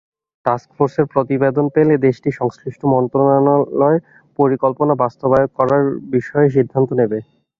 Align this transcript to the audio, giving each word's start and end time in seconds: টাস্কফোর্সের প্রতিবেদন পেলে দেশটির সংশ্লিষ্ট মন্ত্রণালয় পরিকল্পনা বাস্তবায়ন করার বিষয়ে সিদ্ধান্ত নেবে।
টাস্কফোর্সের 0.45 1.05
প্রতিবেদন 1.13 1.65
পেলে 1.75 1.93
দেশটির 2.05 2.37
সংশ্লিষ্ট 2.39 2.81
মন্ত্রণালয় 2.93 3.99
পরিকল্পনা 4.39 4.93
বাস্তবায়ন 5.03 5.49
করার 5.57 5.83
বিষয়ে 6.13 6.47
সিদ্ধান্ত 6.55 6.89
নেবে। 6.99 7.19